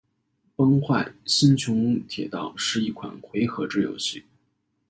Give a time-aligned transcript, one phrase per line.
[0.55, 4.23] 《崩坏：星穹铁道》是一款回合制游戏。